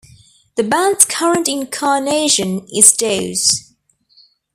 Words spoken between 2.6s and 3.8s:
is Dawes.